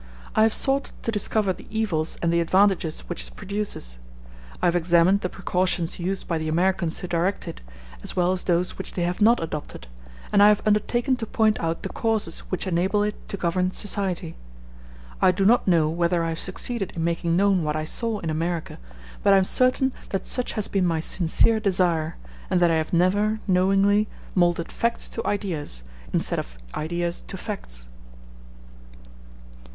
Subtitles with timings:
[0.35, 3.99] I have sought to discover the evils and the advantages which it produces.
[4.59, 7.61] I have examined the precautions used by the Americans to direct it,
[8.01, 9.85] as well as those which they have not adopted,
[10.33, 14.35] and I have undertaken to point out the causes which enable it to govern society.
[15.21, 18.31] I do not know whether I have succeeded in making known what I saw in
[18.31, 18.79] America,
[19.21, 22.17] but I am certain that such has been my sincere desire,
[22.49, 27.85] and that I have never, knowingly, moulded facts to ideas, instead of ideas to facts.